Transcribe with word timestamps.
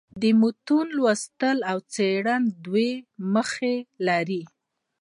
د 0.21 0.23
متون 0.39 0.87
لوستل 0.97 1.57
او 1.71 1.77
څېړل 1.93 2.43
دوې 2.65 2.91
موخي 3.33 3.75
لري. 4.07 4.43